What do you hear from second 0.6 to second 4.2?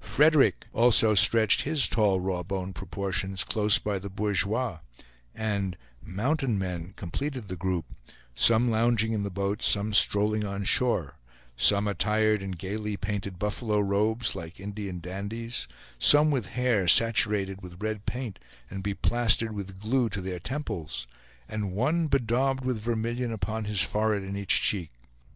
also stretched his tall rawboned proportions close by the